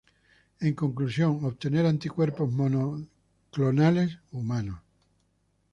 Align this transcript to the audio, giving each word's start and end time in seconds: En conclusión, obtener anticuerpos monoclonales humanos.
En 0.61 0.73
conclusión, 0.73 1.45
obtener 1.45 1.85
anticuerpos 1.85 2.51
monoclonales 2.51 4.17
humanos. 4.31 4.79